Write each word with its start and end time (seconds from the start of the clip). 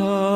Oh. 0.00 0.27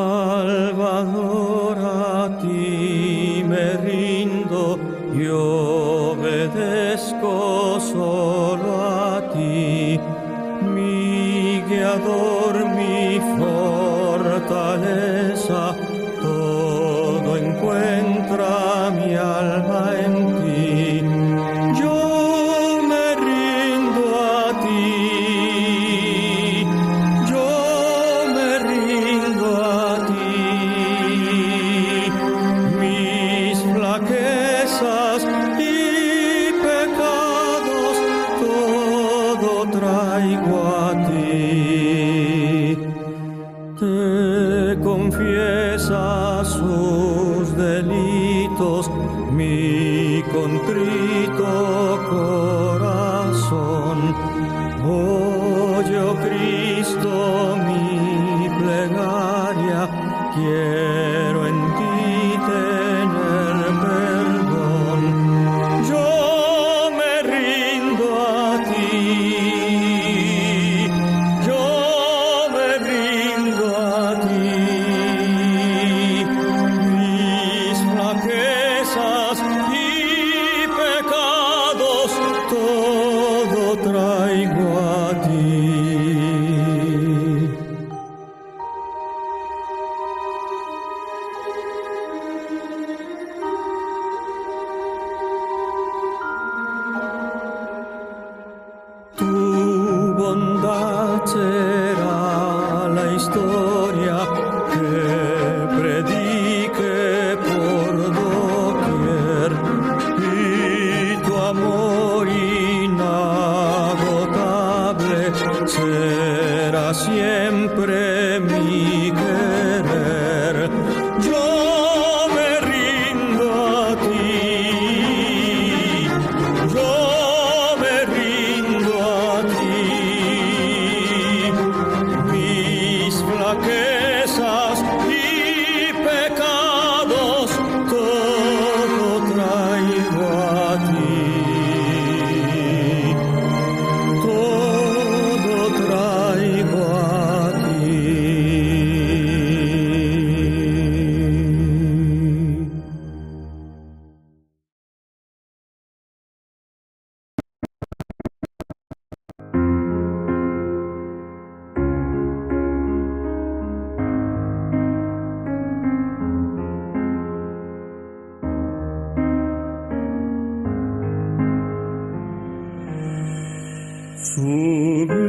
Sublime 174.35 175.29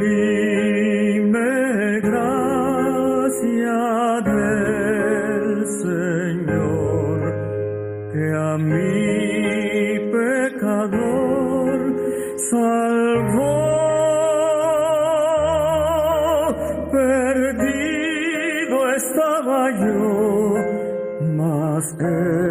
gracia 2.00 3.80
del 4.24 5.44
Señor, 5.84 7.18
que 8.12 8.24
a 8.32 8.56
mi 8.56 9.98
pecador 10.10 11.78
salvó. 12.50 13.62
Perdido 16.90 18.78
estaba 18.96 19.60
yo, 19.84 20.02
mas 21.36 21.84
él 22.00 22.43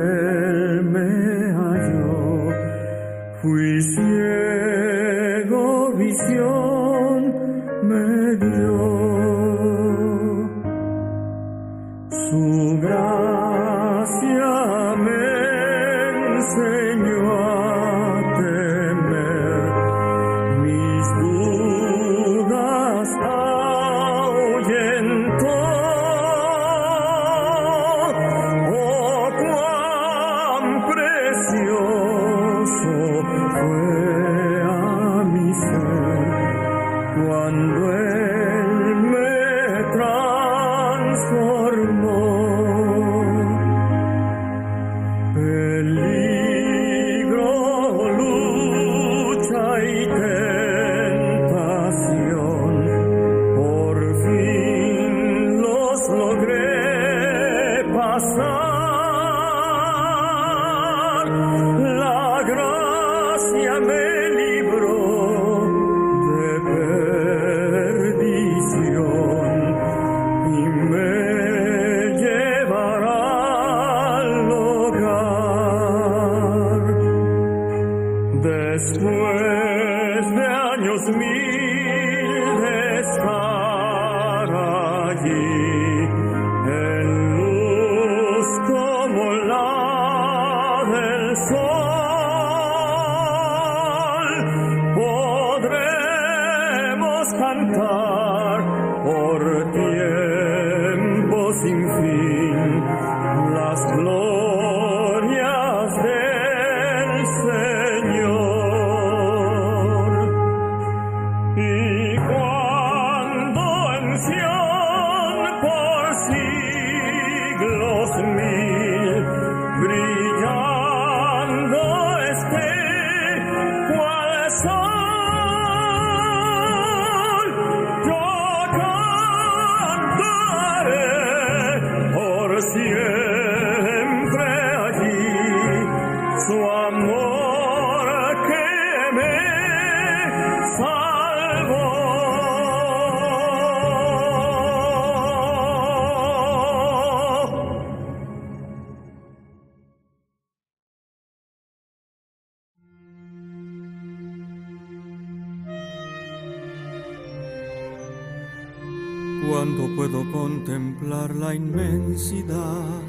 inmensidad 161.54 163.02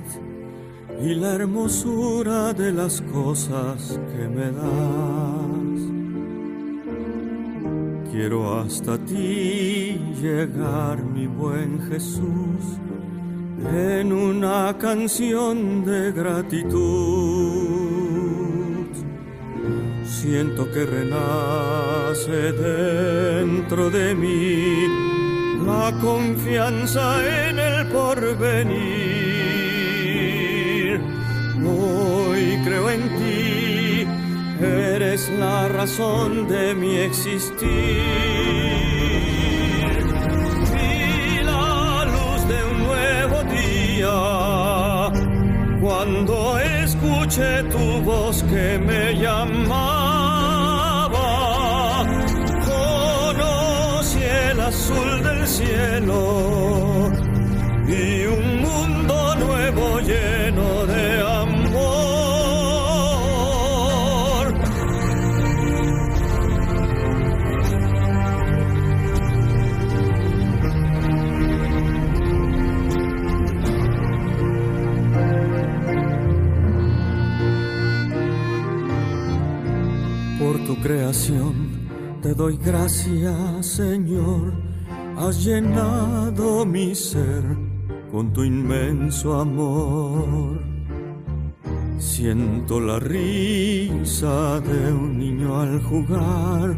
y 1.02 1.14
la 1.14 1.35
hermosura 1.35 2.52
de 2.52 2.73
las 2.73 3.00
cosas 3.12 3.99
que 4.12 4.29
me 4.29 4.50
das. 4.52 5.64
Quiero 8.11 8.61
hasta 8.61 8.96
ti 8.99 9.99
llegar, 10.20 11.02
mi 11.02 11.26
buen 11.26 11.81
Jesús, 11.91 12.79
en 13.75 14.12
una 14.12 14.76
canción 14.79 15.85
de 15.85 16.12
gratitud. 16.12 16.75
Siento 20.05 20.70
que 20.70 20.87
renace 20.87 22.52
dentro 22.52 23.91
de 23.91 24.14
mí 24.14 25.04
la 25.85 25.93
confianza 26.01 27.05
en 27.47 27.59
el 27.59 27.87
porvenir. 27.89 28.75
Hoy 31.63 32.43
creo 32.65 32.87
en 32.91 33.03
ti, 33.19 34.07
eres 34.65 35.29
la 35.39 35.69
razón 35.69 36.49
de 36.49 36.75
mi 36.75 36.97
existir. 37.09 38.01
Vi 40.73 41.45
la 41.53 42.07
luz 42.15 42.41
de 42.53 42.59
un 42.71 42.79
nuevo 42.89 43.39
día 43.59 44.19
cuando 45.83 46.59
escuché 46.83 47.53
tu 47.75 47.85
voz 48.11 48.43
que 48.45 48.79
me 48.79 49.03
llamaba. 49.23 50.04
Azul 54.67 55.23
del 55.23 55.47
cielo 55.47 57.11
y 57.87 58.27
un 58.27 58.63
mundo 58.63 59.35
nuevo 59.37 60.01
lleno 60.01 60.87
de 60.87 61.21
amor. 61.21 61.65
Por 80.39 80.57
tu 80.67 80.75
creación 80.83 81.55
te 82.23 82.33
doy 82.33 82.57
gracias, 82.57 83.54
Señor. 83.75 84.53
Has 85.17 85.44
llenado 85.44 86.65
mi 86.65 86.94
ser 86.94 87.43
con 88.12 88.32
tu 88.32 88.44
inmenso 88.44 89.41
amor. 89.41 90.62
Siento 91.99 92.79
la 92.79 93.00
risa 93.00 94.61
de 94.61 94.93
un 94.93 95.19
niño 95.19 95.61
al 95.61 95.82
jugar 95.82 96.76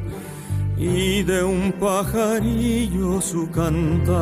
y 0.79 1.23
de 1.23 1.45
un 1.45 1.73
pajarillo 1.73 3.21
su 3.21 3.51
cantar. 3.51 4.15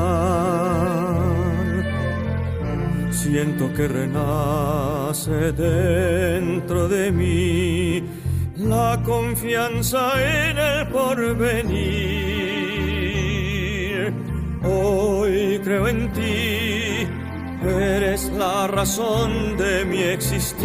Siento 3.12 3.73
que 3.73 3.87
renace 3.87 5.53
dentro 5.53 6.89
de 6.89 7.13
mí 7.13 8.03
la 8.56 9.01
confianza 9.05 10.03
en 10.19 10.58
el 10.58 10.89
porvenir. 10.89 12.54
Hoy 14.67 15.61
creo 15.63 15.89
en 15.89 16.11
ti, 16.13 17.06
eres 17.63 18.31
la 18.33 18.67
razón 18.67 19.56
de 19.59 19.85
mi 19.85 20.01
existir. 20.03 20.65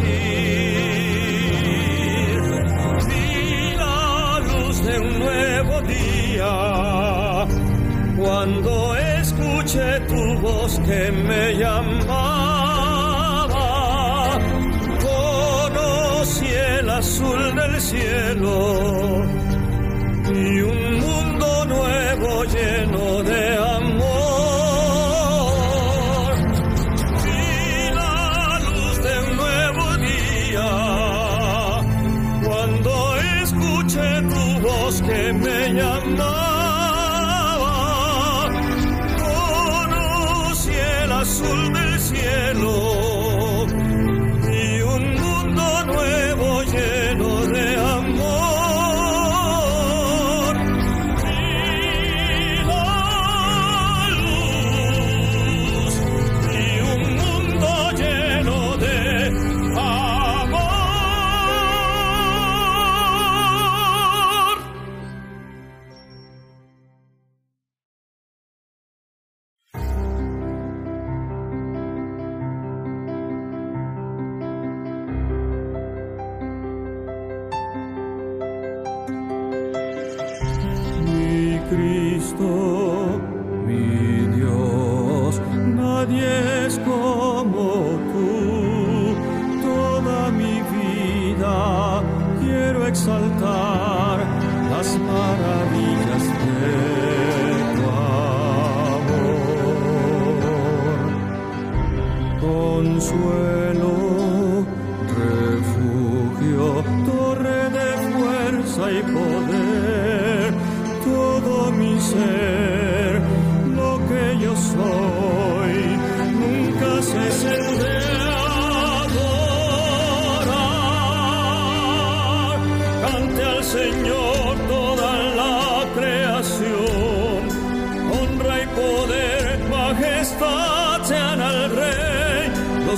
Vi 3.08 3.74
la 3.76 4.40
luz 4.40 4.86
de 4.86 5.00
un 5.00 5.20
nuevo 5.20 5.82
día 5.82 7.46
cuando 8.18 8.96
escuché 8.96 10.00
tu 10.08 10.40
voz 10.40 10.80
que 10.80 11.12
me 11.12 11.58
llamaba. 11.58 12.80
Conocí 15.02 16.48
el 16.48 16.90
azul 16.90 17.56
del 17.56 17.82
cielo 17.82 19.26
y 20.32 20.62
un 20.62 21.00
mundo 21.00 21.66
nuevo 21.66 22.44
lleno 22.46 23.24
de 23.24 23.58
amor. 23.58 23.89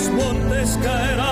Los 0.01 0.09
montes 0.11 0.79
caerán 0.81 1.30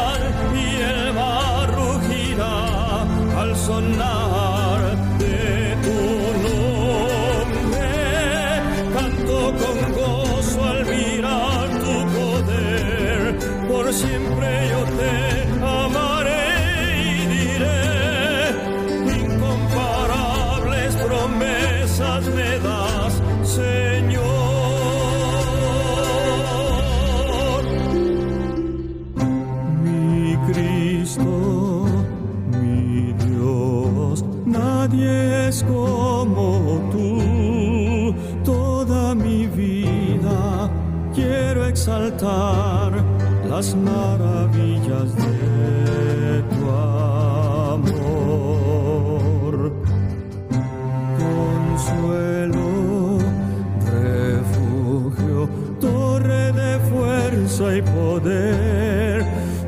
poder, 57.81 59.25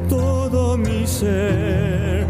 todo 0.10 0.78
mi 0.78 1.06
ser, 1.06 2.26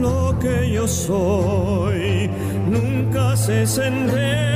lo 0.00 0.36
que 0.38 0.70
yo 0.70 0.86
soy, 0.86 2.30
nunca 2.70 3.36
se 3.36 3.66
de 3.66 4.53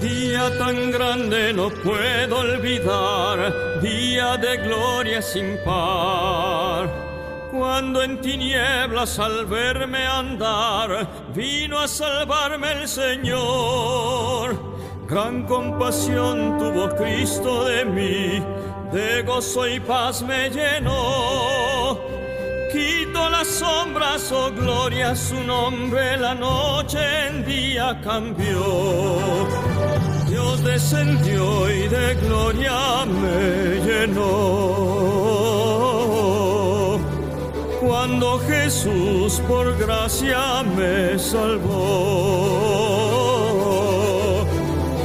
Día 0.00 0.56
tan 0.58 0.92
grande 0.92 1.52
no 1.52 1.70
puedo 1.70 2.38
olvidar, 2.38 3.80
día 3.82 4.36
de 4.36 4.56
gloria 4.58 5.20
sin 5.20 5.58
par. 5.64 6.88
Cuando 7.50 8.02
en 8.02 8.20
tinieblas 8.20 9.18
al 9.18 9.46
verme 9.46 10.06
andar, 10.06 11.08
vino 11.34 11.80
a 11.80 11.88
salvarme 11.88 12.82
el 12.82 12.86
Señor. 12.86 14.56
Gran 15.08 15.42
compasión 15.46 16.58
tuvo 16.58 16.94
Cristo 16.94 17.64
de 17.64 17.84
mí, 17.84 18.42
de 18.92 19.22
gozo 19.22 19.66
y 19.66 19.80
paz 19.80 20.22
me 20.22 20.48
llenó. 20.48 21.98
Quito 22.70 23.30
las 23.30 23.48
sombras, 23.48 24.30
oh 24.30 24.52
gloria, 24.52 25.16
su 25.16 25.42
nombre 25.42 26.16
la 26.18 26.34
noche 26.34 27.00
en 27.26 27.44
día 27.44 27.98
cambió. 28.04 29.77
Dios 30.58 30.64
descendió 30.64 31.70
y 31.70 31.88
de 31.88 32.14
gloria 32.14 33.04
me 33.06 33.80
llenó. 33.84 34.24
Cuando 37.80 38.38
Jesús 38.40 39.40
por 39.46 39.76
gracia 39.78 40.64
me 40.64 41.18
salvó, 41.18 41.66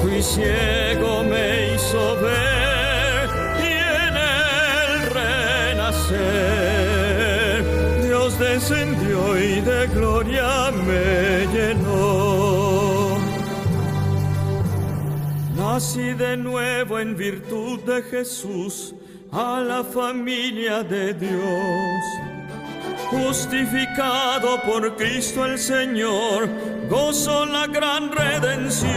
fui 0.02 0.22
ciego, 0.24 1.24
me 1.24 1.74
hizo 1.76 2.16
ver 2.22 3.30
y 3.60 3.74
en 4.08 4.16
el 4.18 5.10
renacer 5.74 6.44
Dios 8.04 8.40
descendió 8.40 9.38
y 9.38 9.62
de 9.62 9.88
gloria 9.88 10.72
me 10.72 11.48
llenó. 11.54 12.23
Nací 15.74 16.14
de 16.14 16.38
nuevo 16.38 17.00
en 17.00 17.18
virtud 17.18 17.80
de 17.80 18.04
Jesús 18.04 18.94
a 19.32 19.60
la 19.60 19.84
familia 19.84 20.84
de 20.84 21.16
Dios. 21.16 22.04
Justificado 23.10 24.62
por 24.62 24.96
Cristo 24.96 25.44
el 25.44 25.58
Señor, 25.58 26.48
gozo 26.88 27.48
la 27.48 27.66
gran 27.66 28.12
redención. 28.12 28.92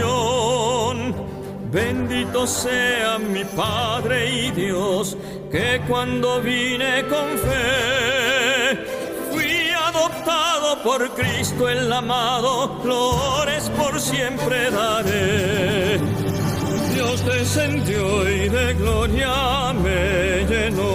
Bendito 1.71 2.45
sea 2.45 3.17
mi 3.17 3.43
Padre 3.43 4.29
y 4.29 4.51
Dios, 4.51 5.17
que 5.51 5.81
cuando 5.87 6.39
vine 6.41 7.03
con 7.07 7.39
fe, 7.39 8.85
fui 9.31 9.71
adoptado 9.71 10.83
por 10.83 11.09
Cristo 11.15 11.67
el 11.67 11.91
amado, 11.91 12.79
flores 12.83 13.67
por 13.71 13.99
siempre 13.99 14.69
daré. 14.69 16.16
Descendió 17.27 18.29
y 18.29 18.47
de 18.47 18.73
gloria 18.75 19.73
me 19.73 20.45
llenó. 20.47 20.85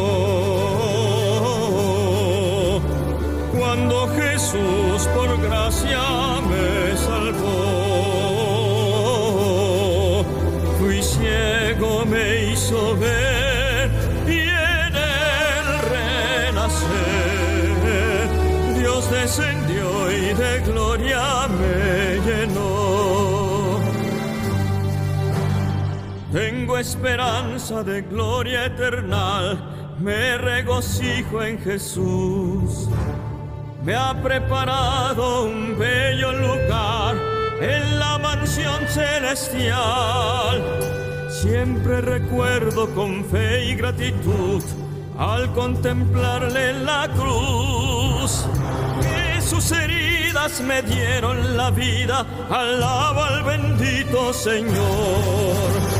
Cuando 3.59 4.09
Jesús 4.17 5.09
por 5.15 5.41
gracia 5.43 6.01
me 6.49 6.97
salvó, 6.97 7.45
fui 10.79 11.03
ciego, 11.03 12.07
me 12.07 12.45
hizo 12.51 12.97
ver 12.97 13.91
y 14.27 14.41
en 14.41 14.97
el 14.97 15.67
renacer 15.93 17.69
Dios 18.79 19.11
descendió 19.11 20.11
y 20.11 20.33
de 20.33 20.61
gloria 20.61 21.02
esperanza 26.83 27.85
de 27.85 28.03
gloria 28.03 28.67
eterna, 28.67 29.95
me 30.01 30.37
regocijo 30.37 31.41
en 31.41 31.61
Jesús. 31.61 32.89
Me 33.85 33.95
ha 33.95 34.13
preparado 34.21 35.45
un 35.45 35.79
bello 35.79 36.33
lugar 36.33 37.15
en 37.61 37.99
la 38.01 38.19
mansión 38.19 38.81
celestial. 38.89 40.61
Siempre 41.31 42.01
recuerdo 42.01 42.93
con 42.95 43.25
fe 43.27 43.65
y 43.67 43.75
gratitud 43.77 44.63
al 45.17 45.53
contemplarle 45.53 46.73
la 46.83 47.09
cruz. 47.15 48.45
Que 49.03 49.41
sus 49.41 49.71
heridas 49.71 50.61
me 50.63 50.83
dieron 50.83 51.57
la 51.57 51.71
vida, 51.71 52.27
alaba 52.51 53.29
al 53.29 53.43
bendito 53.45 54.33
Señor. 54.33 55.92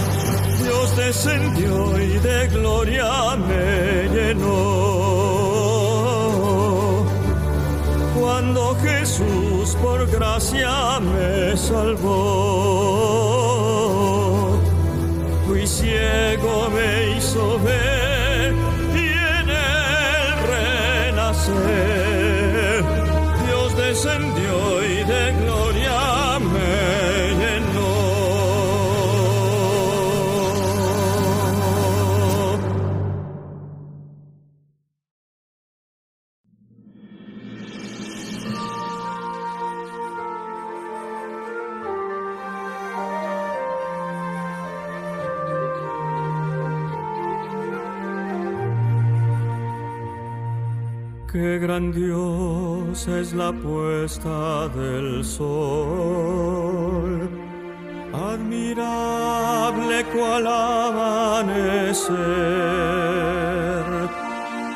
Dios 0.83 0.97
descendió 0.97 1.97
y 1.97 2.19
de 2.19 2.49
gloria 2.49 3.37
me 3.37 4.09
llenó. 4.13 4.49
Cuando 8.19 8.75
Jesús 8.83 9.77
por 9.81 10.11
gracia 10.11 10.99
me 10.99 11.57
salvó, 11.57 12.09
fui 15.47 15.69
ciego, 15.69 16.69
me 16.71 17.17
hizo 17.17 17.61
ver 17.61 18.02
grandiosa 51.91 53.19
es 53.19 53.33
la 53.33 53.51
puesta 53.53 54.69
del 54.69 55.25
sol, 55.25 55.69
admirable 58.13 60.05
cual 60.15 60.47
amanecer, 60.47 62.05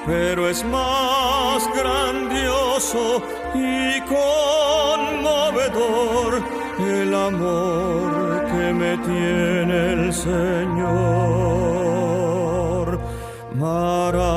pero 0.05 0.49
es 0.49 0.65
más 0.65 1.69
grandioso 1.77 3.23
y 3.55 4.01
conmovedor 4.97 5.63
el 6.81 7.15
amor 7.15 8.45
que 8.47 8.73
me 8.73 8.97
tiene 8.99 9.93
el 9.93 10.13
Señor. 10.13 11.37
Maravilloso 13.55 14.31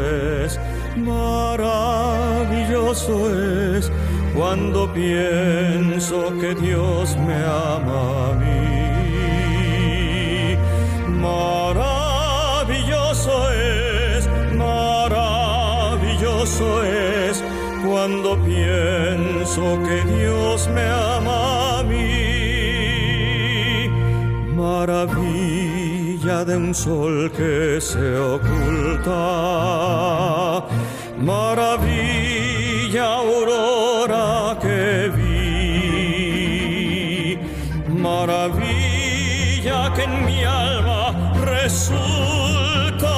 es, 0.00 0.60
maravilloso 0.96 3.76
es 3.76 3.92
cuando 4.34 4.90
pienso 4.92 6.36
que 6.40 6.54
Dios 6.54 7.16
me 7.16 7.34
ama 7.34 8.28
a 8.28 8.32
mí. 8.34 8.46
Maravilloso 11.20 13.50
es, 13.52 14.28
maravilloso 14.54 16.84
es 16.84 17.42
cuando 17.86 18.36
pienso 18.44 19.78
que 19.86 20.02
Dios 20.18 20.68
me 20.68 20.86
ama 20.88 21.78
a 21.78 21.82
mí. 21.82 23.88
Maravilla 24.54 26.44
de 26.44 26.56
un 26.56 26.74
sol 26.74 27.30
que 27.36 27.80
se 27.80 28.18
oculta. 28.18 29.14
Maravilla 31.18 33.04
aurora 33.04 34.58
que 34.60 35.10
vi. 35.16 35.38
Maravilla 37.88 39.94
que 39.94 40.02
en 40.04 40.26
mi 40.26 40.44
alma 40.44 41.32
resulta 41.42 43.14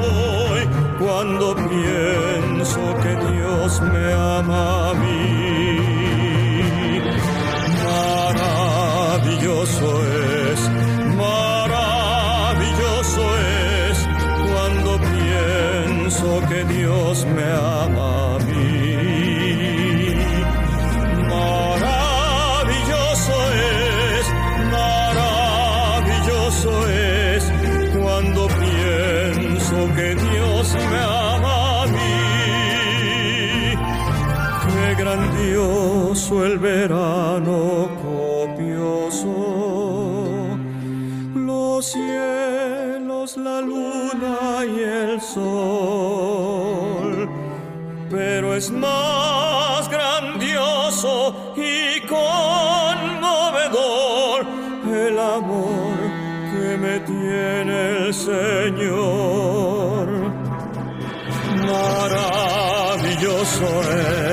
hoy 0.00 0.66
cuando 0.98 1.54
pienso 1.54 2.80
que 3.02 3.14
Dios 3.30 3.80
me 3.80 4.12
ama 4.12 4.90
a 4.90 4.94
mí. 4.94 5.36
Maravilloso 9.06 10.04
es, 10.04 10.25
Maravilloso 63.46 64.25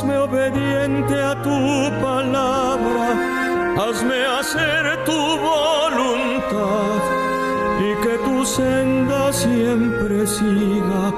Hazme 0.00 0.16
obediente 0.16 1.14
a 1.22 1.34
tu 1.42 1.60
palabra, 2.00 3.08
hazme 3.76 4.24
hacer 4.38 5.04
tu 5.04 5.20
voluntad 5.52 7.00
y 7.78 7.90
que 8.02 8.16
tu 8.24 8.46
senda 8.46 9.30
siempre 9.30 10.26
siga 10.26 11.12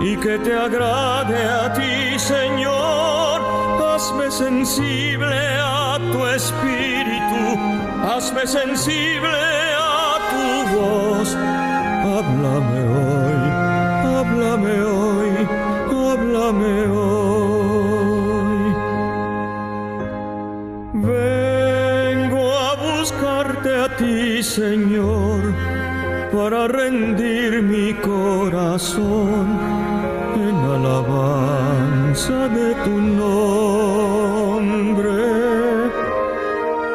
y 0.00 0.16
que 0.16 0.38
te 0.38 0.56
agrade 0.56 1.36
a 1.36 1.70
ti, 1.74 2.18
Señor. 2.18 3.42
Hazme 3.92 4.30
sensible 4.30 5.38
a 5.60 5.98
tu 6.10 6.26
espíritu, 6.26 7.42
hazme 8.08 8.46
sensible 8.46 9.42
a 9.76 10.16
tu 10.30 10.78
voz. 10.78 11.36
Háblame 12.14 12.80
hoy, 12.96 13.40
háblame 14.16 14.82
hoy, 14.82 15.48
háblame 15.90 16.88
hoy. 16.88 17.53
Señor, 24.54 25.40
para 26.32 26.68
rendir 26.68 27.60
mi 27.60 27.92
corazón 27.94 29.58
en 30.36 30.56
alabanza 30.76 32.48
de 32.50 32.74
tu 32.84 32.96
nombre 33.20 33.50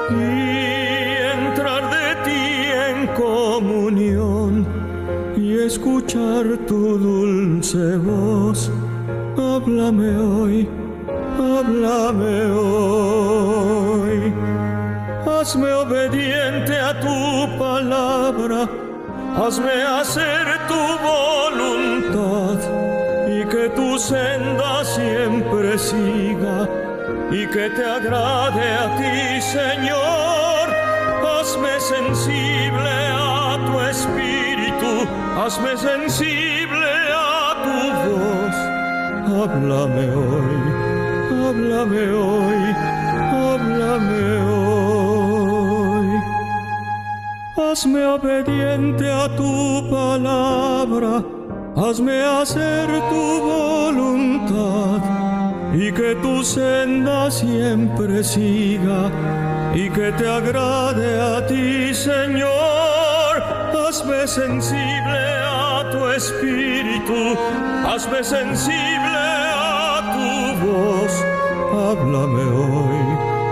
y 0.09 0.23
entrar 1.37 1.83
de 1.97 2.07
ti 2.23 2.43
en 2.91 2.97
comunión 3.07 4.65
y 5.35 5.59
escuchar 5.59 6.45
tu 6.65 6.97
dulce 6.97 7.97
voz. 7.97 8.71
Háblame 9.37 10.15
hoy, 10.15 10.69
háblame 11.37 12.51
hoy. 12.51 13.69
Hazme 15.39 15.71
obediente 15.71 16.77
a 16.77 16.99
tu 16.99 17.38
hazme 19.39 19.83
hacer 19.83 20.45
tu 20.67 20.81
voluntad 21.11 22.59
y 23.27 23.45
que 23.45 23.69
tu 23.69 23.97
senda 23.97 24.83
siempre 24.83 25.77
siga 25.77 26.67
y 27.31 27.47
que 27.47 27.69
te 27.69 27.85
agrade 27.85 28.65
a 28.83 28.85
ti, 28.97 29.41
Señor. 29.41 30.65
hazme 31.39 31.79
sensible 31.79 32.95
a 33.13 33.57
tu 33.65 33.79
espíritu, 33.93 34.91
hazme 35.41 35.77
sensible 35.77 36.91
a 37.15 37.55
tu 37.63 37.77
voz. 38.05 38.55
Háblame 39.39 40.05
hoy, 40.23 40.57
háblame 41.47 42.03
hoy, 42.11 42.61
háblame 43.31 44.21
hoy. 44.43 44.58
Hazme 47.59 48.05
obediente 48.05 49.11
a 49.11 49.27
tu 49.35 49.83
palabra, 49.91 51.21
hazme 51.75 52.23
hacer 52.23 52.87
tu 53.09 53.41
voluntad 53.51 55.01
y 55.73 55.91
que 55.91 56.15
tu 56.15 56.41
senda 56.41 57.29
siempre 57.29 58.23
siga 58.23 59.11
y 59.75 59.89
que 59.89 60.11
te 60.13 60.27
agrade 60.27 61.19
a 61.19 61.45
ti, 61.47 61.93
Señor. 61.93 63.43
Hazme 63.75 64.25
sensible 64.25 65.21
a 65.45 65.89
tu 65.91 66.07
espíritu, 66.07 67.37
hazme 67.85 68.23
sensible 68.23 69.19
a 69.53 70.01
tu 70.13 70.65
voz. 70.65 71.13
Háblame 71.73 72.43
hoy, 72.63 73.01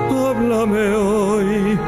háblame 0.09 0.95
hoy, 0.95 1.79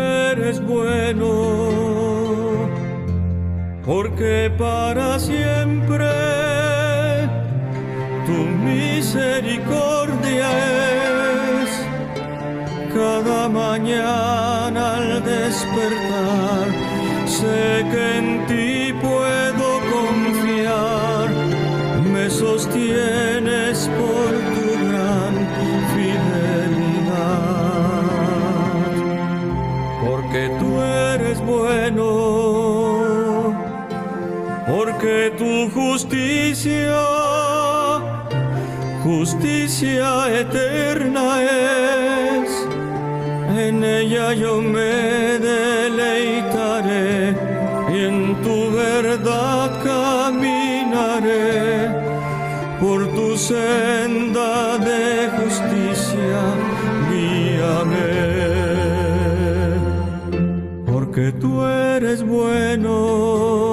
eres 0.00 0.60
bueno, 0.60 1.30
porque 3.84 4.50
para 4.56 5.18
siempre 5.18 6.08
tu 8.26 8.38
misericordia 8.68 10.48
es 11.62 11.70
cada 12.94 13.48
mañana 13.48 14.96
al 14.96 15.24
despertar. 15.24 16.66
Sé 17.26 17.86
que 17.92 18.18
en 18.18 18.46
ti 18.46 18.79
porque 35.00 35.32
tu 35.38 35.70
justicia, 35.70 37.00
justicia 39.02 40.40
eterna 40.40 41.42
es, 41.42 42.50
en 43.56 43.82
ella 43.82 44.34
yo 44.34 44.60
me 44.60 45.38
deleitaré 45.48 47.34
y 47.94 47.98
en 48.10 48.42
tu 48.42 48.70
verdad 48.72 49.82
caminaré 49.82 51.48
por 52.78 53.08
tu 53.14 53.38
senda 53.38 54.76
de 54.76 55.30
justicia, 55.38 56.40
guíame. 57.10 58.20
Porque 60.92 61.32
tú 61.32 61.64
eres 61.64 62.22
bueno, 62.22 63.69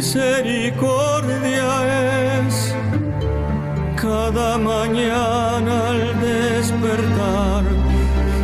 misericordia 0.00 1.68
es 2.46 2.74
cada 4.00 4.56
mañana 4.56 5.74
al 5.90 6.00
despertar. 6.20 7.64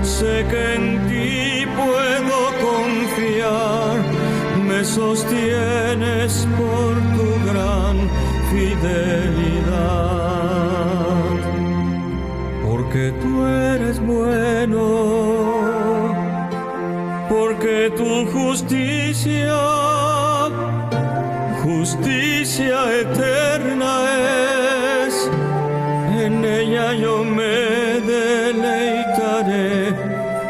Sé 0.02 0.44
que 0.50 0.62
en 0.74 0.84
ti 1.08 1.64
puedo 1.80 2.38
confiar, 2.68 3.94
me 4.68 4.80
sostienes 4.84 6.46
por 6.58 6.92
tu 7.16 7.28
gran 7.48 7.96
fidelidad 8.50 9.96
porque 12.66 13.04
tú 13.22 13.32
eres 13.46 13.96
bueno, 14.14 14.82
porque 17.30 17.90
tu 17.96 18.26
justicia, 18.30 19.95
justicia 21.86 22.78
eterna 23.00 23.92
es, 25.06 25.14
en 26.24 26.44
ella 26.44 26.94
yo 26.94 27.22
me 27.22 28.00
deleitaré 28.12 29.94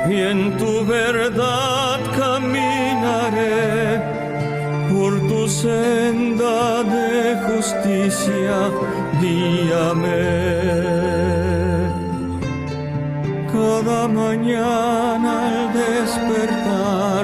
y 0.09 0.14
en 0.33 0.57
tu 0.57 0.87
verdad 0.87 2.01
caminaré. 2.16 4.01
Por 4.90 5.12
tu 5.29 5.46
senda 5.46 6.83
de 6.85 7.37
justicia, 7.49 8.57
guíame 9.20 10.25
cada 13.53 14.09
mañana 14.09 15.33
al 15.49 15.72
despertar, 15.75 17.22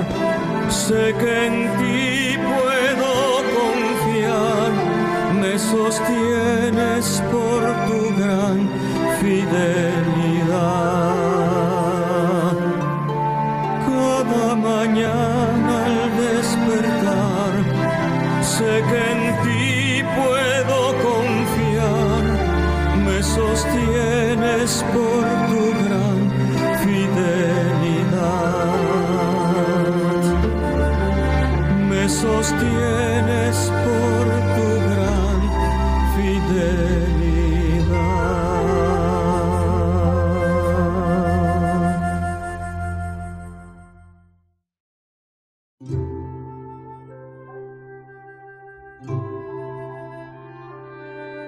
sé 0.68 1.14
que 1.18 1.46
en 1.46 1.71
por 24.80 25.24
tu 25.48 25.62
gran 25.82 26.18
fidelidad. 26.82 28.32
Me 31.90 32.02
sostienes 32.08 33.56
por 33.84 34.24
tu 34.54 34.68
gran 34.88 35.40
fidelidad. 36.14 36.92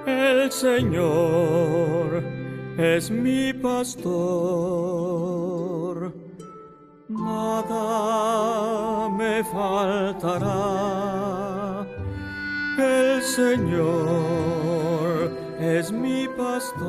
El 0.07 0.53
Señor 0.53 1.34
es 2.97 3.11
mi 3.11 3.53
pastor, 3.53 4.15
nada 7.09 9.09
me 9.09 9.43
faltará. 9.45 10.55
El 12.79 13.23
Señor 13.23 15.31
es 15.59 15.91
mi 15.91 16.29
pastor, 16.29 16.85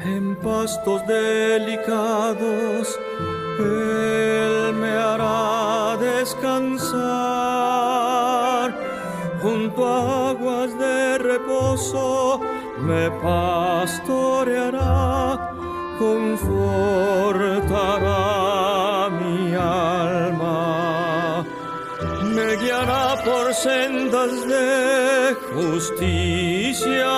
en 0.00 0.34
pastos 0.36 1.06
delicados 1.06 2.07
me 12.88 13.06
pastoreará, 13.20 14.82
confortará 15.98 16.70
mi 19.20 19.54
alma, 19.54 21.44
me 22.34 22.56
guiará 22.56 23.06
por 23.26 23.52
sendas 23.52 24.32
de 24.52 25.36
justicia. 25.52 27.12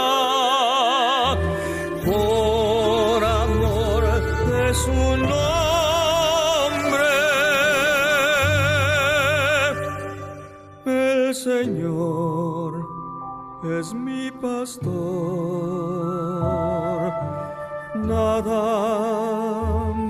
Nada 18.20 18.62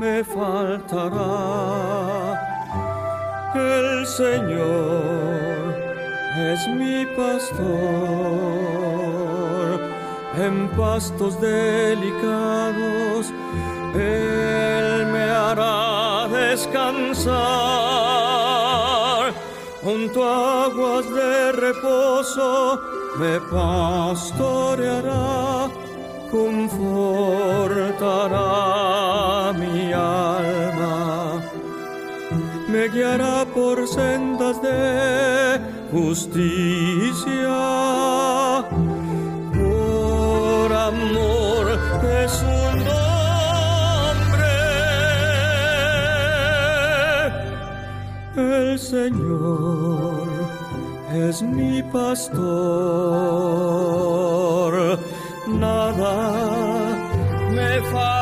me 0.00 0.16
faltará. 0.36 1.36
El 3.54 3.88
Señor 4.06 5.74
es 6.52 6.60
mi 6.78 6.98
pastor, 7.20 7.68
en 10.46 10.54
pastos 10.80 11.32
delicados 11.40 13.22
Él 13.94 14.86
me 15.14 15.24
hará 15.42 16.28
descansar 16.40 17.30
junto 19.82 20.18
a 20.24 20.64
aguas 20.66 21.06
de 21.18 21.52
reposo 21.52 22.80
me 23.18 23.34
pastoreará, 23.54 25.39
confortará 28.20 29.52
mi 29.58 29.92
alma, 29.92 31.42
me 32.68 32.88
guiará 32.88 33.44
por 33.54 33.86
sendas 33.86 34.60
de 34.62 35.60
justicia, 35.92 37.58
por 39.52 40.72
amor 40.72 41.66
de 42.02 42.28
su 42.28 42.46
nombre. 42.86 43.10
El 48.36 48.78
Señor 48.78 50.28
es 51.12 51.42
mi 51.42 51.82
pastor, 51.82 52.40
me 57.80 57.90
faltará. 57.90 58.19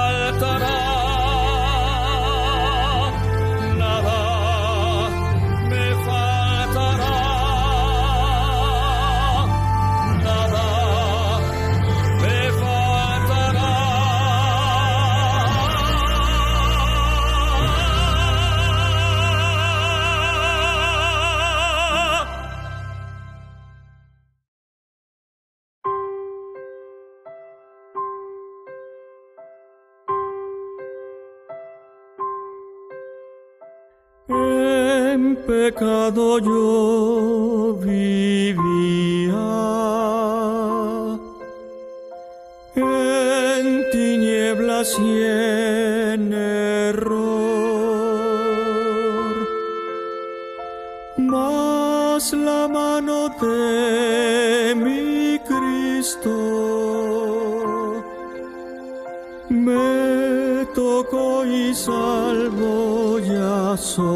Soy. 63.79 64.09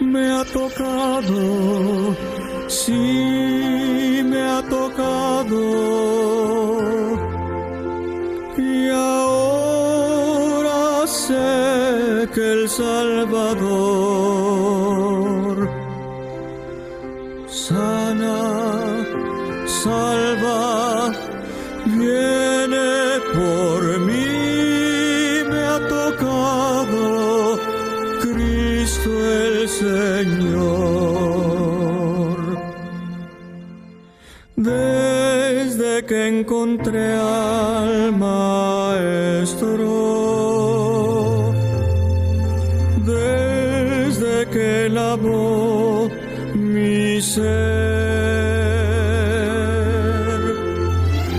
Me 0.00 0.30
ha 0.32 0.44
tocado, 0.44 2.16
sí 2.68 4.22
me 4.24 4.42
ha 4.42 4.62
tocado. 4.68 5.60
Y 8.56 8.88
ahora 8.90 10.82
sé 11.06 12.28
que 12.34 12.44
el 12.52 12.68
Salvador 12.68 13.73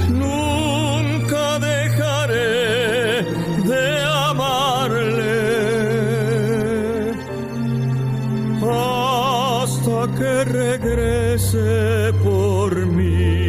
Nunca 0.09 1.59
dejaré 1.59 3.23
de 3.63 4.03
amarle 4.03 5.41
hasta 9.63 10.07
que 10.17 10.43
regrese 10.43 12.11
por 12.23 12.75
mí. 12.85 13.45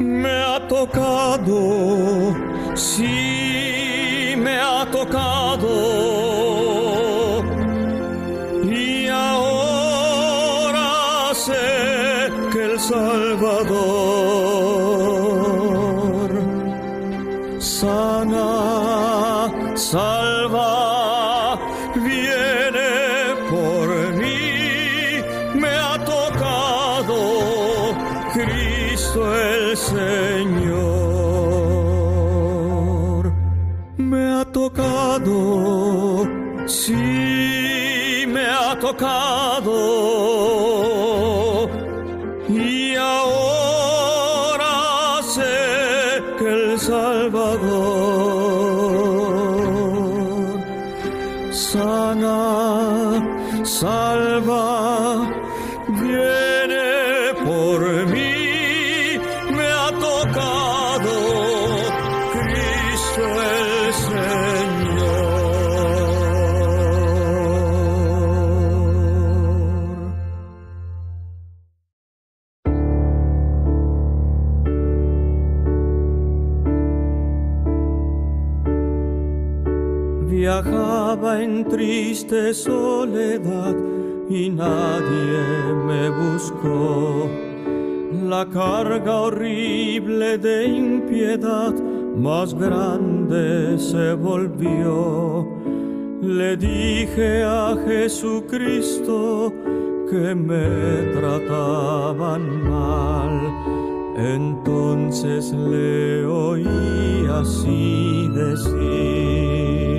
Me 0.00 0.34
ha 0.42 0.68
tocado, 0.68 2.36
triste 81.64 82.54
soledad 82.54 83.74
y 84.28 84.50
nadie 84.50 85.74
me 85.86 86.10
buscó. 86.10 87.28
La 88.28 88.46
carga 88.46 89.22
horrible 89.22 90.38
de 90.38 90.66
impiedad 90.66 91.74
más 92.16 92.54
grande 92.54 93.78
se 93.78 94.14
volvió. 94.14 95.46
Le 96.22 96.56
dije 96.56 97.42
a 97.42 97.76
Jesucristo 97.86 99.52
que 100.10 100.34
me 100.34 101.12
trataban 101.18 102.70
mal. 102.70 103.72
Entonces 104.16 105.52
le 105.52 106.24
oí 106.26 107.26
así 107.30 108.28
decir, 108.34 109.91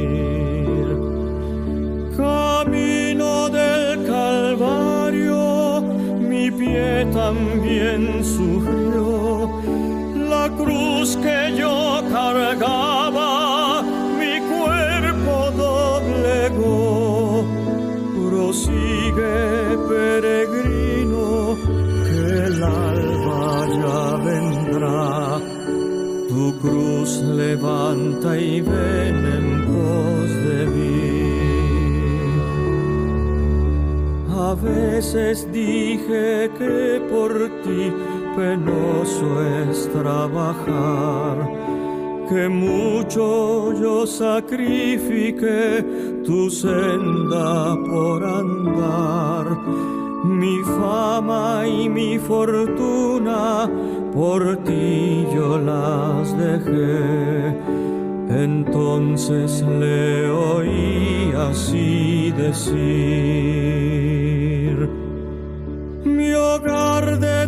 también 7.12 8.24
sufrió, 8.24 9.50
la 10.16 10.50
cruz 10.50 11.18
que 11.18 11.56
yo 11.58 12.02
cargaba, 12.12 13.84
mi 14.20 14.40
cuerpo 14.54 15.52
doblegó, 15.66 17.46
prosigue 18.30 19.78
peregrino, 19.90 21.58
que 22.06 22.22
el 22.48 22.64
alba 22.64 23.68
ya 23.82 24.02
vendrá. 24.24 25.40
Tu 26.30 26.44
cruz 26.60 27.22
levanta 27.22 28.38
y 28.38 28.62
ven 28.62 29.26
en 29.38 29.66
pos 29.68 30.30
de 30.48 30.66
mí. 30.66 31.03
Veces 34.63 35.47
dije 35.52 36.49
que 36.58 37.02
por 37.12 37.34
ti 37.63 37.91
penoso 38.36 39.30
es 39.69 39.89
trabajar, 39.91 41.38
que 42.30 42.49
mucho 42.49 43.73
yo 43.80 44.08
sacrifique 44.08 45.86
tu 46.26 46.49
senda 46.49 47.76
por 47.89 48.23
andar. 48.23 49.45
Mi 50.23 50.58
fama 50.63 51.67
y 51.67 51.89
mi 51.89 52.17
fortuna 52.17 53.69
por 54.13 54.58
ti 54.63 55.28
yo 55.36 55.58
las 55.58 56.38
dejé. 56.38 57.54
Entonces 58.30 59.62
le 59.62 60.30
oí 60.30 61.34
así 61.49 62.32
decir, 62.32 64.12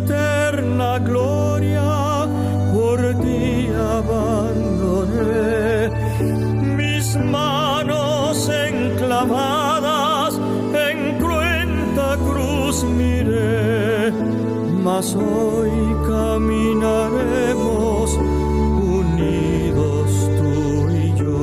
eterna 0.06 0.98
gloria 0.98 2.28
por 2.72 2.98
ti 3.22 3.68
abandoné, 3.98 5.90
mis 6.76 7.16
manos 7.16 8.48
enclavadas 8.48 10.40
en 10.88 11.18
cruenta 11.18 12.16
cruz 12.28 12.76
miré, 12.84 14.12
mas 14.84 15.16
hoy 15.16 15.72
caminaremos 16.06 18.16
unidos 19.00 20.08
tú 20.38 20.54
y 20.90 20.92
yo. 21.18 21.42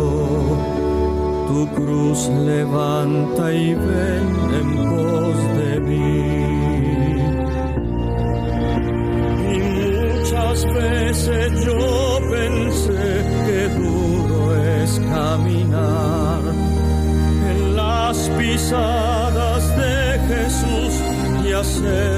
Tu 1.50 1.60
cruz 1.76 2.20
levanta 2.30 3.44
y 3.52 3.74
ven 3.74 4.28
en 4.60 4.68
yo 11.62 12.20
pensé 12.30 13.26
que 13.46 13.70
duro 13.80 14.56
es 14.56 15.00
caminar 15.00 16.42
en 17.50 17.76
las 17.76 18.18
pisadas 18.38 19.64
de 19.78 20.20
Jesús 20.30 20.94
y 21.46 21.52
hacer 21.52 22.13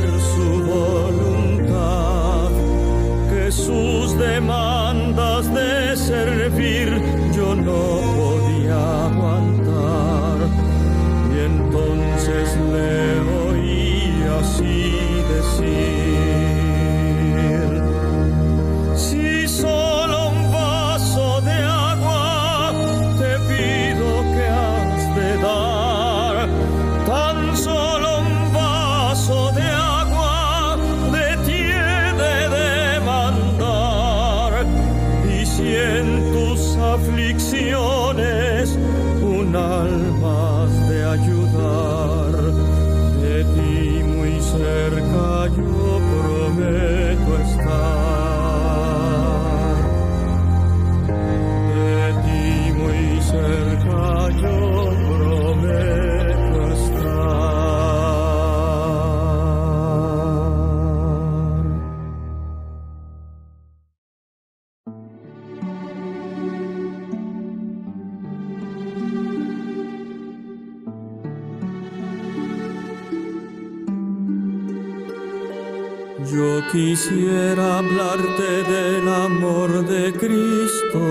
quisiera 76.76 77.78
hablarte 77.78 78.50
del 78.70 79.08
amor 79.08 79.88
de 79.88 80.12
Cristo, 80.12 81.04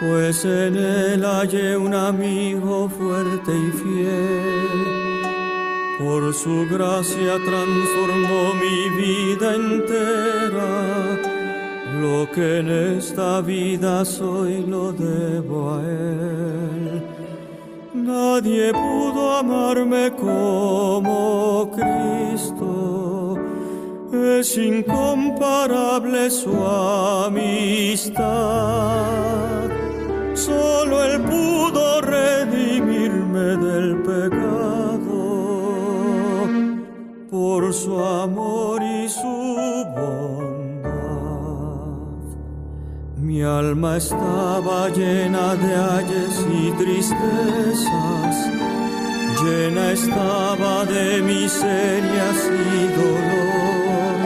pues 0.00 0.44
en 0.44 0.74
él 0.76 1.24
hallé 1.24 1.76
un 1.76 1.94
amigo 1.94 2.88
fuerte 2.88 3.52
y 3.56 3.70
fiel. 3.80 4.78
Por 6.00 6.34
su 6.34 6.66
gracia 6.68 7.34
transformó 7.50 8.42
mi 8.64 8.78
vida 9.00 9.54
entera. 9.54 10.72
Lo 12.02 12.28
que 12.32 12.58
en 12.58 12.68
esta 12.98 13.40
vida 13.40 14.04
soy 14.04 14.66
lo 14.66 14.92
debo 14.92 15.74
a 15.74 15.80
él. 15.80 17.04
Nadie 17.94 18.72
pudo 18.72 19.36
amarme 19.36 20.10
como 20.10 21.70
Cristo. 21.76 22.53
Es 24.24 24.56
incomparable 24.56 26.30
su 26.30 26.50
amistad. 27.26 28.14
Solo 30.32 31.04
Él 31.04 31.20
pudo 31.20 32.00
redimirme 32.00 33.56
del 33.66 34.02
pecado 34.02 34.94
por 37.30 37.74
su 37.74 38.02
amor 38.02 38.82
y 38.82 39.08
su 39.08 39.84
bondad. 39.94 40.94
Mi 43.18 43.42
alma 43.42 43.98
estaba 43.98 44.88
llena 44.88 45.54
de 45.54 45.74
ayes 45.74 46.46
y 46.50 46.70
tristezas, 46.72 48.50
llena 49.44 49.92
estaba 49.92 50.84
de 50.84 51.22
miserias 51.22 52.38
y 52.76 52.88
dolor. 53.00 54.18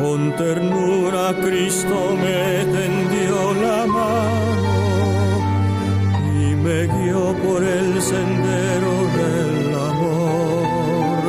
Con 0.00 0.36
ternura 0.36 1.34
Cristo 1.42 1.96
me 2.22 2.64
tendió 2.78 3.36
la 3.66 3.86
mano 3.86 4.64
y 6.40 6.54
me 6.64 6.86
guió 6.86 7.34
por 7.44 7.62
el 7.62 8.02
sendero 8.02 8.92
del 9.18 9.74
amor. 9.92 11.22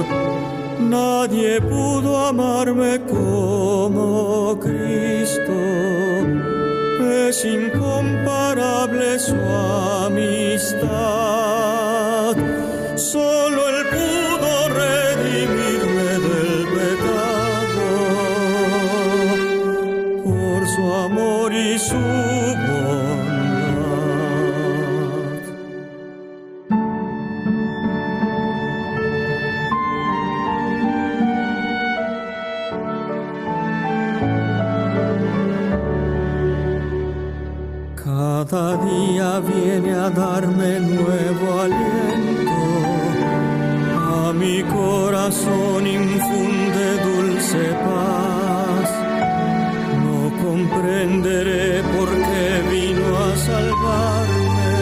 Nadie 0.80 1.62
pudo 1.62 2.28
amarme 2.28 3.02
como 3.02 4.58
Cristo. 4.60 5.54
Es 7.28 7.46
incomparable 7.46 9.20
su 9.20 9.36
amistad. 10.06 11.45
su. 21.80 21.96
Cada 37.96 38.78
día 38.78 39.40
viene 39.40 39.94
a 39.94 40.10
darme 40.12 40.80
nuevo 40.80 41.62
aliento, 41.62 42.62
a 44.28 44.34
mi 44.34 44.62
corazón 44.64 45.88
infunde 45.88 46.86
dulce 47.04 47.74
paz 47.84 48.15
comprenderé 51.26 51.82
por 51.96 52.10
qué 52.10 52.62
vino 52.70 53.18
a 53.18 53.36
salvarme 53.36 54.74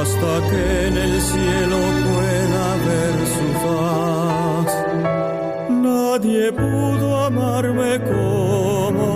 hasta 0.00 0.32
que 0.50 0.62
en 0.88 0.96
el 0.96 1.20
cielo 1.20 1.78
pueda 2.08 2.66
ver 2.88 3.14
su 3.36 3.46
faz. 3.64 4.70
Nadie 5.70 6.52
pudo 6.52 7.24
amarme 7.24 7.92
como 8.04 9.08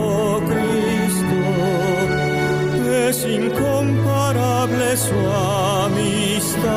es 3.09 3.19
incomparable 3.27 4.97
su 4.97 5.21
amistad. 5.85 6.73